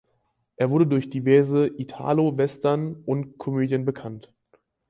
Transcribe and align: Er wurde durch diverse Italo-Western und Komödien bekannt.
Er 0.55 0.71
wurde 0.71 0.87
durch 0.87 1.11
diverse 1.11 1.67
Italo-Western 1.77 3.03
und 3.05 3.37
Komödien 3.37 3.85
bekannt. 3.85 4.33